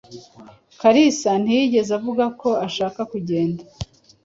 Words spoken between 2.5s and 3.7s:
ashaka kugenda.